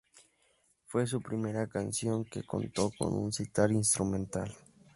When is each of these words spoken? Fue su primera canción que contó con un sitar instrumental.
Fue 0.87 1.05
su 1.05 1.21
primera 1.21 1.67
canción 1.67 2.25
que 2.25 2.41
contó 2.41 2.89
con 2.97 3.13
un 3.13 3.31
sitar 3.31 3.71
instrumental. 3.71 4.51